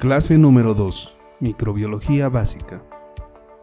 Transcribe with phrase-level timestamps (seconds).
[0.00, 1.18] Clase número 2.
[1.40, 2.82] Microbiología básica.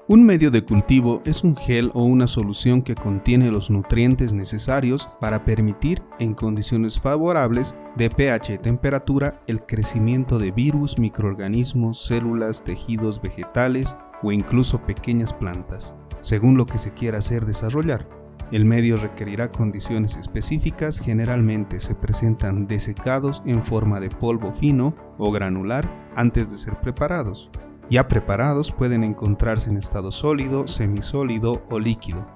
[0.08, 5.10] Un medio de cultivo es un gel o una solución que contiene los nutrientes necesarios
[5.20, 12.64] para permitir, en condiciones favorables de pH y temperatura, el crecimiento de virus, microorganismos, células,
[12.64, 18.17] tejidos vegetales o incluso pequeñas plantas, según lo que se quiera hacer desarrollar.
[18.52, 25.32] El medio requerirá condiciones específicas, generalmente se presentan desecados en forma de polvo fino o
[25.32, 27.52] granular antes de ser preparados.
[27.90, 32.28] Ya preparados pueden encontrarse en estado sólido, semisólido o líquido.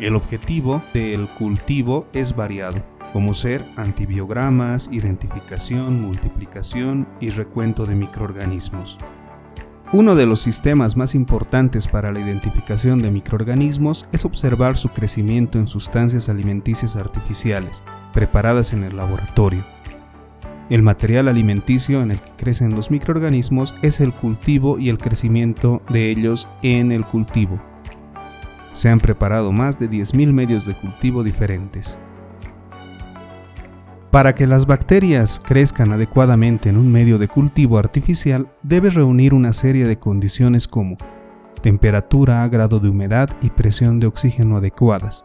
[0.00, 8.98] El objetivo del cultivo es variado, como ser antibiogramas, identificación, multiplicación y recuento de microorganismos.
[9.96, 15.60] Uno de los sistemas más importantes para la identificación de microorganismos es observar su crecimiento
[15.60, 19.64] en sustancias alimenticias artificiales, preparadas en el laboratorio.
[20.68, 25.80] El material alimenticio en el que crecen los microorganismos es el cultivo y el crecimiento
[25.88, 27.62] de ellos en el cultivo.
[28.72, 31.98] Se han preparado más de 10.000 medios de cultivo diferentes.
[34.14, 39.52] Para que las bacterias crezcan adecuadamente en un medio de cultivo artificial, debe reunir una
[39.52, 40.96] serie de condiciones como
[41.62, 45.24] temperatura, grado de humedad y presión de oxígeno adecuadas,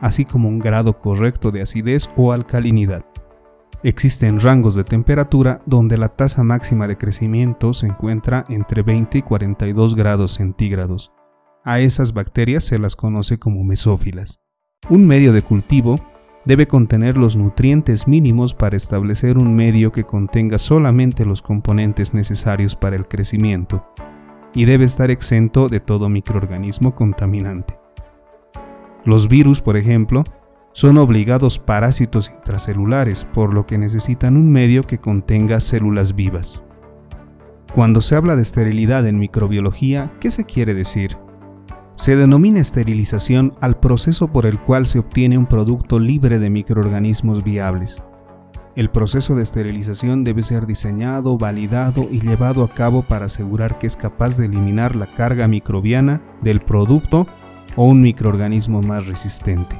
[0.00, 3.04] así como un grado correcto de acidez o alcalinidad.
[3.82, 9.22] Existen rangos de temperatura donde la tasa máxima de crecimiento se encuentra entre 20 y
[9.22, 11.10] 42 grados centígrados.
[11.64, 14.38] A esas bacterias se las conoce como mesófilas.
[14.88, 15.98] Un medio de cultivo
[16.44, 22.76] debe contener los nutrientes mínimos para establecer un medio que contenga solamente los componentes necesarios
[22.76, 23.86] para el crecimiento
[24.54, 27.78] y debe estar exento de todo microorganismo contaminante.
[29.04, 30.24] Los virus, por ejemplo,
[30.72, 36.62] son obligados parásitos intracelulares, por lo que necesitan un medio que contenga células vivas.
[37.74, 41.16] Cuando se habla de esterilidad en microbiología, ¿qué se quiere decir?
[42.00, 47.44] Se denomina esterilización al proceso por el cual se obtiene un producto libre de microorganismos
[47.44, 48.02] viables.
[48.74, 53.86] El proceso de esterilización debe ser diseñado, validado y llevado a cabo para asegurar que
[53.86, 57.26] es capaz de eliminar la carga microbiana del producto
[57.76, 59.78] o un microorganismo más resistente.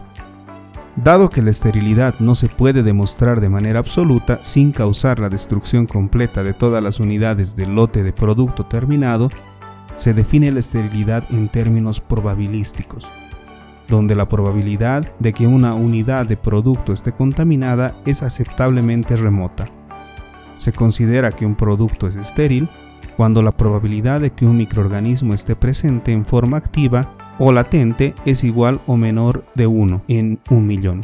[0.97, 5.87] Dado que la esterilidad no se puede demostrar de manera absoluta sin causar la destrucción
[5.87, 9.31] completa de todas las unidades del lote de producto terminado,
[10.01, 13.11] se define la esterilidad en términos probabilísticos,
[13.87, 19.67] donde la probabilidad de que una unidad de producto esté contaminada es aceptablemente remota.
[20.57, 22.67] Se considera que un producto es estéril
[23.19, 28.43] cuando la probabilidad de que un microorganismo esté presente en forma activa o latente es
[28.43, 31.03] igual o menor de 1 en un millón.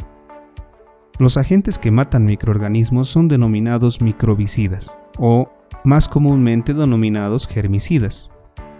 [1.19, 5.51] Los agentes que matan microorganismos son denominados microbicidas o
[5.83, 8.31] más comúnmente denominados germicidas.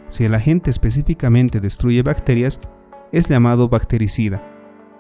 [0.07, 2.62] Si el agente específicamente destruye bacterias,
[3.12, 4.44] es llamado bactericida.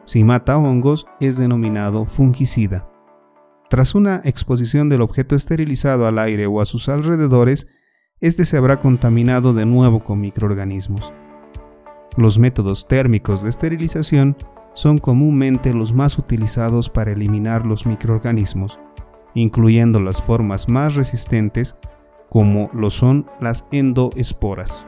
[0.05, 2.89] Si mata hongos, es denominado fungicida.
[3.69, 7.67] Tras una exposición del objeto esterilizado al aire o a sus alrededores,
[8.21, 11.13] este se habrá contaminado de nuevo con microorganismos.
[12.15, 14.37] Los métodos térmicos de esterilización
[14.73, 18.79] son comúnmente los más utilizados para eliminar los microorganismos,
[19.33, 21.77] incluyendo las formas más resistentes
[22.29, 24.85] como lo son las endoesporas.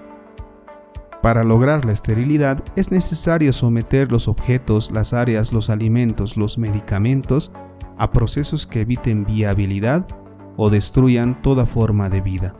[1.22, 7.52] Para lograr la esterilidad es necesario someter los objetos, las áreas, los alimentos, los medicamentos
[7.98, 10.08] a procesos que eviten viabilidad
[10.56, 12.56] o destruyan toda forma de vida.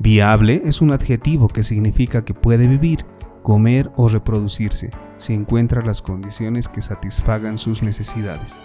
[0.00, 3.06] Viable es un adjetivo que significa que puede vivir,
[3.44, 8.58] comer o reproducirse si encuentra las condiciones que satisfagan sus necesidades.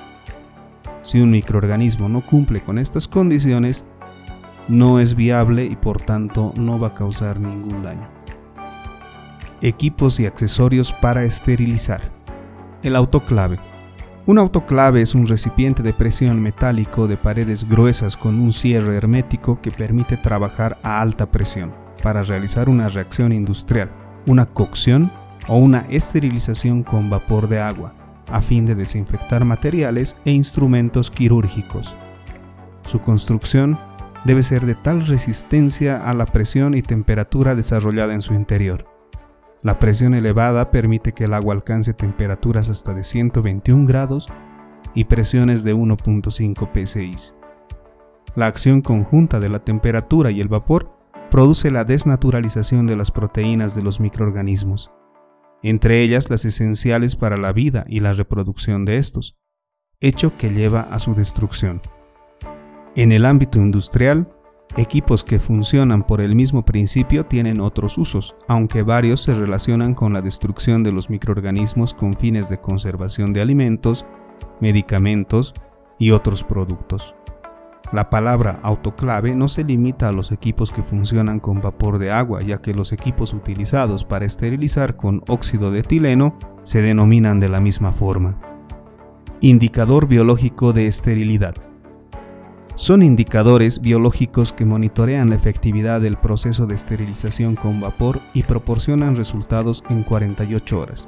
[1.03, 3.85] Si un microorganismo no cumple con estas condiciones,
[4.67, 8.16] no es viable y por tanto no va a causar ningún daño.
[9.61, 12.11] Equipos y accesorios para esterilizar.
[12.83, 13.59] El autoclave.
[14.25, 19.61] Un autoclave es un recipiente de presión metálico de paredes gruesas con un cierre hermético
[19.61, 21.73] que permite trabajar a alta presión
[22.03, 23.91] para realizar una reacción industrial
[24.27, 25.09] una cocción
[25.47, 27.95] o una esterilización con vapor de agua,
[28.29, 31.95] a fin de desinfectar materiales e instrumentos quirúrgicos.
[32.85, 33.79] Su construcción
[34.25, 38.96] debe ser de tal resistencia a la presión y temperatura desarrollada en su interior.
[39.63, 44.29] La presión elevada permite que el agua alcance temperaturas hasta de 121 grados
[44.93, 47.33] y presiones de 1.5 psi.
[48.35, 50.95] La acción conjunta de la temperatura y el vapor
[51.31, 54.91] produce la desnaturalización de las proteínas de los microorganismos,
[55.63, 59.37] entre ellas las esenciales para la vida y la reproducción de estos,
[59.99, 61.81] hecho que lleva a su destrucción.
[62.95, 64.29] En el ámbito industrial,
[64.77, 70.13] Equipos que funcionan por el mismo principio tienen otros usos, aunque varios se relacionan con
[70.13, 74.05] la destrucción de los microorganismos con fines de conservación de alimentos,
[74.61, 75.55] medicamentos
[75.97, 77.15] y otros productos.
[77.91, 82.43] La palabra autoclave no se limita a los equipos que funcionan con vapor de agua,
[82.43, 87.59] ya que los equipos utilizados para esterilizar con óxido de etileno se denominan de la
[87.59, 88.39] misma forma.
[89.41, 91.55] Indicador biológico de esterilidad.
[92.77, 99.15] Son indicadores biológicos que monitorean la efectividad del proceso de esterilización con vapor y proporcionan
[99.15, 101.07] resultados en 48 horas.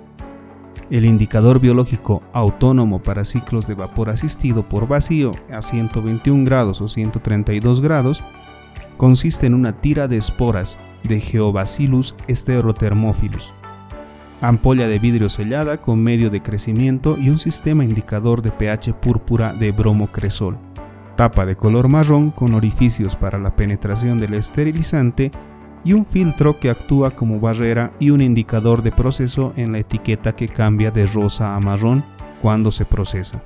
[0.90, 6.88] El indicador biológico autónomo para ciclos de vapor asistido por vacío a 121 grados o
[6.88, 8.24] 132 grados
[8.98, 13.54] consiste en una tira de esporas de Geobacillus sterothermophilus,
[14.42, 19.54] ampolla de vidrio sellada con medio de crecimiento y un sistema indicador de pH púrpura
[19.54, 20.58] de bromocresol,
[21.20, 25.32] tapa de color marrón con orificios para la penetración del esterilizante
[25.84, 30.34] y un filtro que actúa como barrera y un indicador de proceso en la etiqueta
[30.34, 32.06] que cambia de rosa a marrón
[32.42, 33.44] cuando se procesa.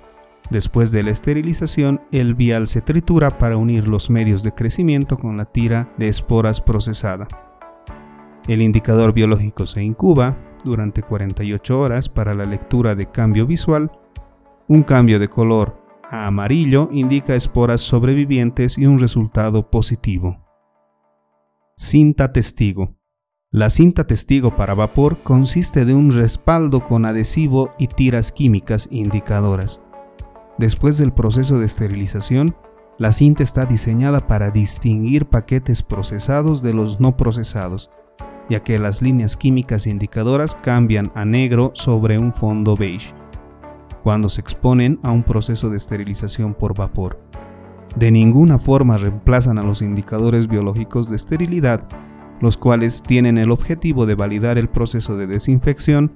[0.51, 5.35] Después de la esterilización, el vial se tritura para unir los medios de crecimiento con
[5.35, 7.27] la tira de esporas procesada.
[8.47, 13.91] El indicador biológico se incuba durante 48 horas para la lectura de cambio visual.
[14.67, 20.39] Un cambio de color a amarillo indica esporas sobrevivientes y un resultado positivo.
[21.77, 22.97] Cinta testigo.
[23.49, 29.81] La cinta testigo para vapor consiste de un respaldo con adhesivo y tiras químicas indicadoras.
[30.57, 32.55] Después del proceso de esterilización,
[32.97, 37.89] la cinta está diseñada para distinguir paquetes procesados de los no procesados,
[38.49, 43.13] ya que las líneas químicas indicadoras cambian a negro sobre un fondo beige
[44.03, 47.17] cuando se exponen a un proceso de esterilización por vapor
[47.95, 51.81] de ninguna forma reemplazan a los indicadores biológicos de esterilidad,
[52.41, 56.11] los cuales tienen el objetivo de validar el proceso de desinfección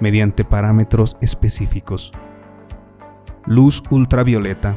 [0.00, 2.12] mediante parámetros específicos.
[3.46, 4.76] Luz ultravioleta.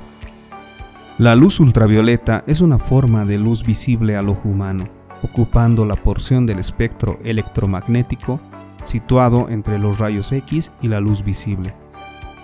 [1.17, 4.87] La luz ultravioleta es una forma de luz visible al ojo humano,
[5.23, 8.39] ocupando la porción del espectro electromagnético
[8.83, 11.82] situado entre los rayos X y la luz visible.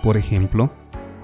[0.02, 0.70] Por ejemplo,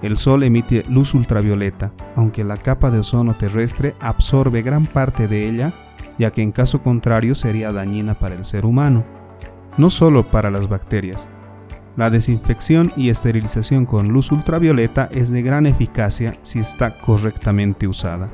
[0.01, 5.49] el Sol emite luz ultravioleta, aunque la capa de ozono terrestre absorbe gran parte de
[5.49, 5.73] ella,
[6.19, 9.05] ya que en caso contrario sería dañina para el ser humano,
[9.77, 11.27] no solo para las bacterias.
[11.95, 18.31] La desinfección y esterilización con luz ultravioleta es de gran eficacia si está correctamente usada.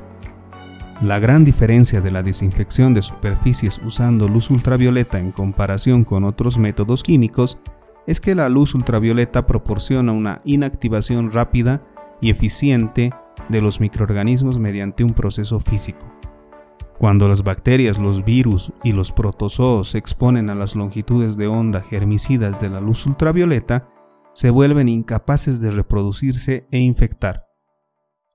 [1.00, 6.58] La gran diferencia de la desinfección de superficies usando luz ultravioleta en comparación con otros
[6.58, 7.58] métodos químicos
[8.06, 11.82] es que la luz ultravioleta proporciona una inactivación rápida
[12.20, 13.12] y eficiente
[13.48, 16.12] de los microorganismos mediante un proceso físico.
[16.98, 21.80] Cuando las bacterias, los virus y los protozoos se exponen a las longitudes de onda
[21.82, 23.88] germicidas de la luz ultravioleta,
[24.32, 27.46] se vuelven incapaces de reproducirse e infectar.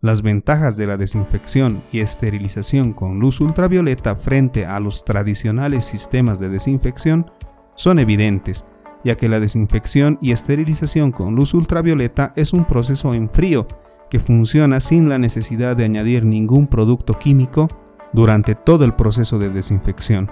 [0.01, 6.39] Las ventajas de la desinfección y esterilización con luz ultravioleta frente a los tradicionales sistemas
[6.39, 7.31] de desinfección
[7.75, 8.65] son evidentes
[9.03, 13.67] ya que la desinfección y esterilización con luz ultravioleta es un proceso en frío
[14.09, 17.67] que funciona sin la necesidad de añadir ningún producto químico
[18.11, 20.29] durante todo el proceso de desinfección.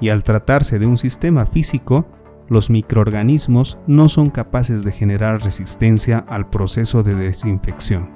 [0.00, 2.06] Y al tratarse de un sistema físico,
[2.48, 8.10] los microorganismos no son capaces de generar resistencia al proceso de desinfección.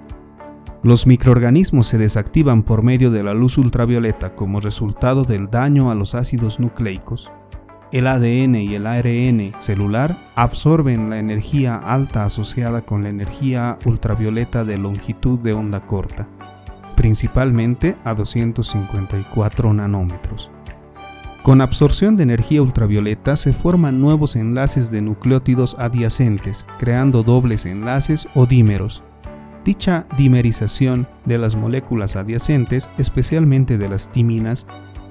[0.83, 5.95] Los microorganismos se desactivan por medio de la luz ultravioleta como resultado del daño a
[5.95, 7.33] los ácidos nucleicos,
[7.93, 14.65] el ADN y el ARN celular absorben la energía alta asociada con la energía ultravioleta
[14.65, 16.29] de longitud de onda corta,
[16.97, 20.51] principalmente a 254 nanómetros.
[21.47, 28.27] Con absorción de energía ultravioleta se forman nuevos enlaces de nucleótidos adyacentes, creando dobles enlaces
[28.35, 29.05] o dímeros.
[29.65, 34.67] Dicha dimerización de las moléculas adyacentes, especialmente de las timinas,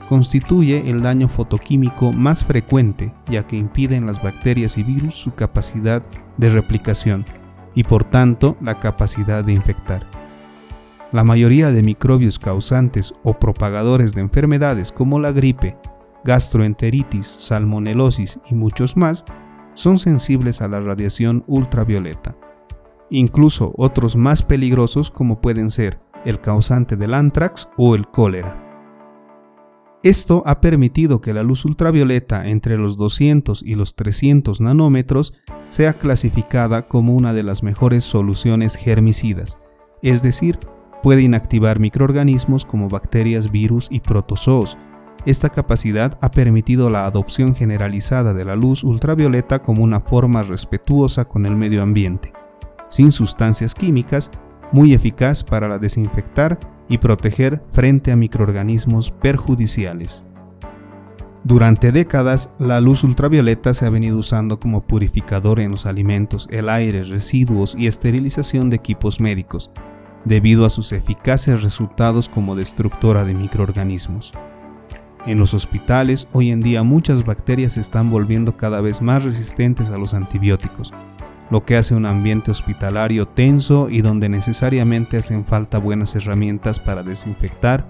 [0.10, 5.34] constituye el daño fotoquímico más frecuente ya que impide en las bacterias y virus su
[5.34, 6.04] capacidad
[6.38, 7.26] de replicación
[7.74, 10.06] y por tanto la capacidad de infectar.
[11.12, 15.78] La mayoría de microbios causantes o propagadores de enfermedades como la gripe,
[16.24, 19.26] gastroenteritis, salmonelosis y muchos más
[19.74, 22.36] son sensibles a la radiación ultravioleta.
[23.10, 28.65] Incluso otros más peligrosos como pueden ser el causante del anthrax o el cólera.
[30.06, 35.34] Esto ha permitido que la luz ultravioleta entre los 200 y los 300 nanómetros
[35.68, 39.58] sea clasificada como una de las mejores soluciones germicidas,
[40.04, 40.60] es decir,
[41.02, 44.78] puede inactivar microorganismos como bacterias, virus y protozoos.
[45.26, 51.26] Esta capacidad ha permitido la adopción generalizada de la luz ultravioleta como una forma respetuosa
[51.26, 52.32] con el medio ambiente,
[52.90, 54.30] sin sustancias químicas,
[54.72, 60.26] muy eficaz para desinfectar y proteger frente a microorganismos perjudiciales.
[61.44, 66.70] Durante décadas, la luz ultravioleta se ha venido usando como purificador en los alimentos, el
[66.70, 69.70] aire, residuos y esterilización de equipos médicos,
[70.24, 74.34] debido a sus eficaces resultados como destructora de microorganismos.
[75.28, 79.92] En los hospitales, hoy en día muchas bacterias se están volviendo cada vez más resistentes
[79.92, 80.94] a los antibióticos,
[81.50, 87.04] lo que hace un ambiente hospitalario tenso y donde necesariamente hacen falta buenas herramientas para
[87.04, 87.86] desinfectar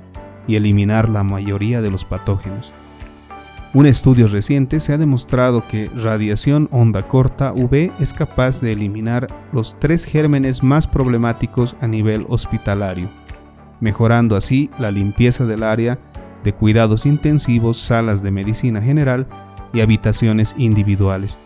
[0.47, 2.73] y eliminar la mayoría de los patógenos.
[3.73, 9.27] Un estudio reciente se ha demostrado que radiación onda corta UV es capaz de eliminar
[9.51, 13.09] los tres gérmenes más problemáticos a nivel hospitalario,
[13.81, 15.99] mejorando así la limpieza del área
[16.45, 19.27] de cuidados intensivos, salas de medicina general
[19.73, 21.37] y habitaciones individuales.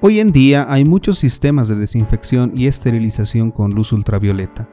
[0.00, 4.68] Hoy en día hay muchos sistemas de desinfección y esterilización con luz ultravioleta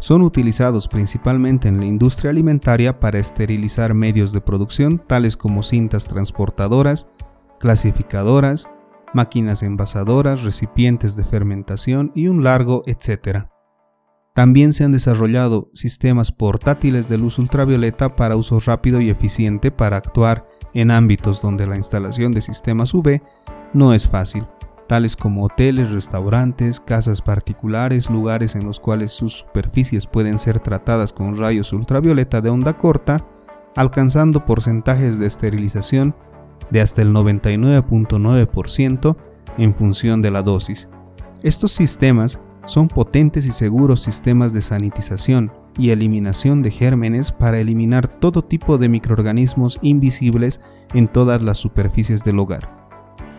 [0.00, 6.08] son utilizados principalmente en la industria alimentaria para esterilizar medios de producción tales como cintas
[6.08, 7.08] transportadoras,
[7.60, 8.70] clasificadoras,
[9.12, 13.50] máquinas envasadoras, recipientes de fermentación y un largo etcétera.
[14.34, 19.98] También se han desarrollado sistemas portátiles de luz ultravioleta para uso rápido y eficiente para
[19.98, 23.20] actuar en ámbitos donde la instalación de sistemas UV
[23.72, 24.44] no es fácil
[24.90, 31.12] tales como hoteles, restaurantes, casas particulares, lugares en los cuales sus superficies pueden ser tratadas
[31.12, 33.24] con rayos ultravioleta de onda corta,
[33.76, 36.16] alcanzando porcentajes de esterilización
[36.70, 39.16] de hasta el 99.9%
[39.58, 40.88] en función de la dosis.
[41.44, 48.08] Estos sistemas son potentes y seguros sistemas de sanitización y eliminación de gérmenes para eliminar
[48.08, 50.60] todo tipo de microorganismos invisibles
[50.94, 52.79] en todas las superficies del hogar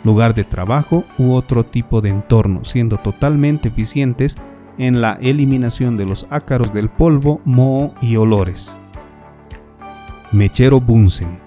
[0.03, 4.37] lugar de trabajo u otro tipo de entorno, siendo totalmente eficientes
[4.77, 8.75] en la eliminación de los ácaros del polvo, moho y olores.
[10.31, 11.39] Mechero Bunsen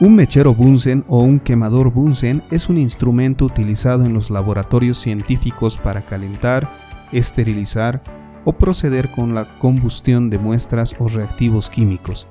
[0.00, 5.76] Un mechero Bunsen o un quemador Bunsen es un instrumento utilizado en los laboratorios científicos
[5.76, 6.68] para calentar,
[7.12, 8.02] esterilizar
[8.44, 12.26] o proceder con la combustión de muestras o reactivos químicos.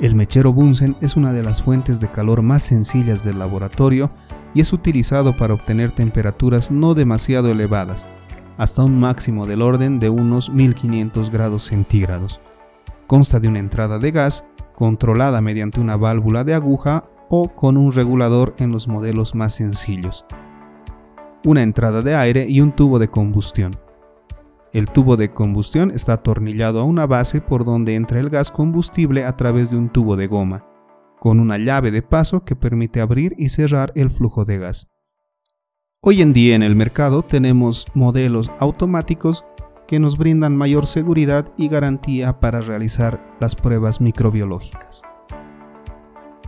[0.00, 4.10] El mechero Bunsen es una de las fuentes de calor más sencillas del laboratorio
[4.54, 8.06] y es utilizado para obtener temperaturas no demasiado elevadas,
[8.56, 12.40] hasta un máximo del orden de unos 1500 grados centígrados.
[13.06, 17.92] Consta de una entrada de gas controlada mediante una válvula de aguja o con un
[17.92, 20.24] regulador en los modelos más sencillos,
[21.44, 23.76] una entrada de aire y un tubo de combustión.
[24.72, 29.24] El tubo de combustión está atornillado a una base por donde entra el gas combustible
[29.24, 30.64] a través de un tubo de goma
[31.20, 34.90] con una llave de paso que permite abrir y cerrar el flujo de gas.
[36.00, 39.44] Hoy en día en el mercado tenemos modelos automáticos
[39.86, 45.02] que nos brindan mayor seguridad y garantía para realizar las pruebas microbiológicas.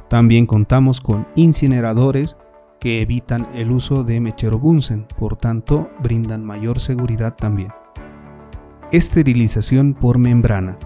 [0.09, 2.39] También contamos con incineradores
[2.81, 7.73] que evitan el uso de mechero Bunsen, por tanto brindan mayor seguridad también.
[8.93, 10.77] Esterilización por membrana.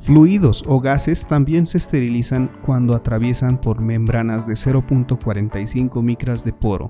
[0.00, 6.88] Fluidos o gases también se esterilizan cuando atraviesan por membranas de 0.45 micras de poro.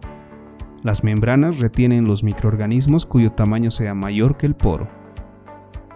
[0.83, 4.91] Las membranas retienen los microorganismos cuyo tamaño sea mayor que el poro.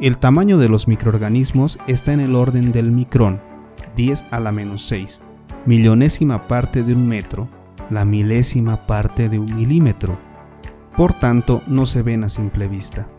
[0.00, 3.42] El tamaño de los microorganismos está en el orden del micrón,
[3.94, 5.20] 10 a la menos 6,
[5.66, 7.50] millonésima parte de un metro,
[7.90, 10.18] la milésima parte de un milímetro.
[10.96, 13.10] Por tanto, no se ven a simple vista.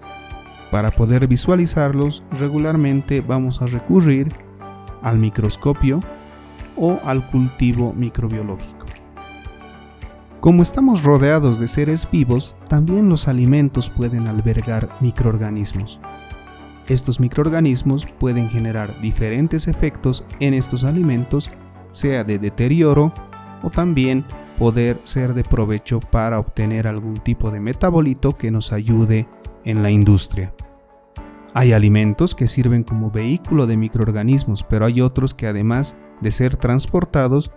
[0.71, 4.33] Para poder visualizarlos regularmente vamos a recurrir
[5.01, 5.99] al microscopio
[6.77, 8.85] o al cultivo microbiológico.
[10.39, 15.99] Como estamos rodeados de seres vivos, también los alimentos pueden albergar microorganismos.
[16.87, 21.51] Estos microorganismos pueden generar diferentes efectos en estos alimentos,
[21.91, 23.13] sea de deterioro
[23.61, 24.25] o también
[24.57, 29.27] poder ser de provecho para obtener algún tipo de metabolito que nos ayude
[29.65, 30.53] en la industria.
[31.53, 36.55] Hay alimentos que sirven como vehículo de microorganismos, pero hay otros que además de ser
[36.55, 37.51] transportados,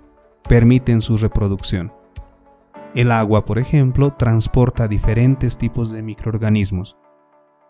[0.49, 1.92] permiten su reproducción.
[2.94, 6.96] El agua, por ejemplo, transporta diferentes tipos de microorganismos,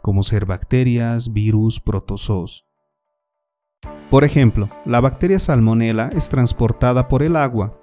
[0.03, 2.67] como ser bacterias, virus, protozoos.
[4.11, 7.79] Por ejemplo, la bacteria salmonella es transportada por el agua,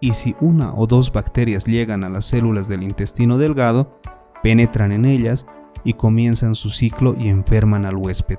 [0.00, 3.94] y si una o dos bacterias llegan a las células del intestino delgado,
[4.42, 5.46] penetran en ellas
[5.84, 8.38] y comienzan su ciclo y enferman al huésped.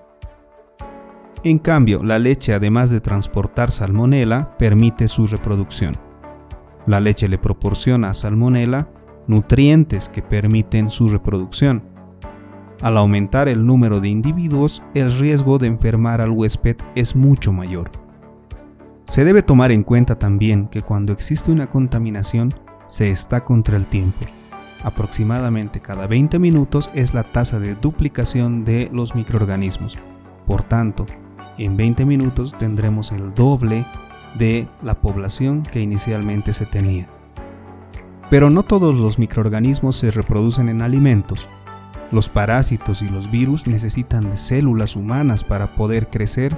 [1.43, 5.97] En cambio, la leche, además de transportar salmonela, permite su reproducción.
[6.85, 8.89] La leche le proporciona a salmonela
[9.27, 11.83] nutrientes que permiten su reproducción.
[12.81, 17.91] Al aumentar el número de individuos, el riesgo de enfermar al huésped es mucho mayor.
[19.07, 22.53] Se debe tomar en cuenta también que cuando existe una contaminación,
[22.87, 24.25] se está contra el tiempo.
[24.83, 29.97] Aproximadamente cada 20 minutos es la tasa de duplicación de los microorganismos.
[30.45, 31.05] Por tanto,
[31.57, 33.85] en 20 minutos tendremos el doble
[34.37, 37.09] de la población que inicialmente se tenía.
[38.29, 41.47] Pero no todos los microorganismos se reproducen en alimentos.
[42.11, 46.55] Los parásitos y los virus necesitan de células humanas para poder crecer,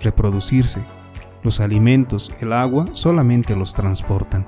[0.00, 0.84] reproducirse.
[1.42, 4.46] Los alimentos, el agua, solamente los transportan.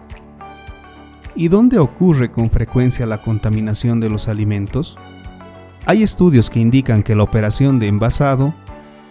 [1.36, 4.96] ¿Y dónde ocurre con frecuencia la contaminación de los alimentos?
[5.84, 8.54] Hay estudios que indican que la operación de envasado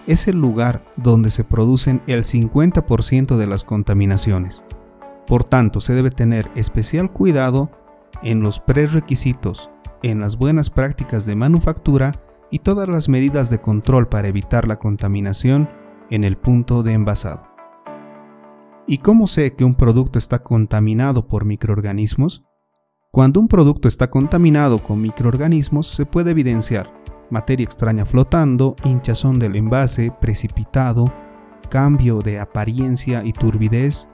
[0.07, 4.63] es el lugar donde se producen el 50% de las contaminaciones.
[5.27, 7.71] Por tanto, se debe tener especial cuidado
[8.23, 9.69] en los prerequisitos,
[10.01, 12.13] en las buenas prácticas de manufactura
[12.49, 15.69] y todas las medidas de control para evitar la contaminación
[16.09, 17.52] en el punto de envasado.
[18.85, 22.43] ¿Y cómo sé que un producto está contaminado por microorganismos?
[23.11, 26.91] Cuando un producto está contaminado con microorganismos se puede evidenciar
[27.29, 31.11] materia extraña flotando, hinchazón del envase, precipitado,
[31.69, 34.07] cambio de apariencia y turbidez.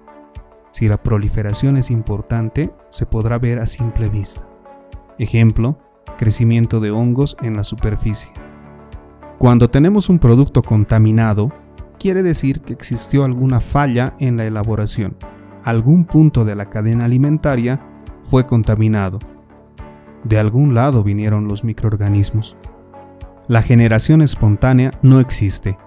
[0.71, 4.49] Si la proliferación es importante, se podrá ver a simple vista.
[5.17, 5.79] Ejemplo,
[6.17, 8.31] crecimiento de hongos en la superficie.
[9.37, 11.51] Cuando tenemos un producto contaminado,
[11.99, 15.15] quiere decir que existió alguna falla en la elaboración.
[15.63, 17.81] Algún punto de la cadena alimentaria
[18.23, 19.19] fue contaminado.
[20.23, 22.57] De algún lado vinieron los microorganismos.
[23.47, 25.77] La generación espontánea no existe.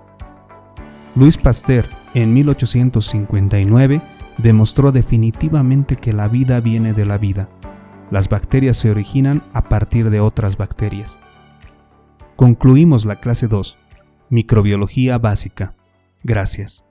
[1.14, 4.00] Luis Pasteur, en 1859,
[4.38, 7.48] demostró definitivamente que la vida viene de la vida.
[8.10, 11.18] Las bacterias se originan a partir de otras bacterias.
[12.36, 13.78] Concluimos la clase 2,
[14.30, 15.74] Microbiología básica.
[16.24, 16.84] Gracias.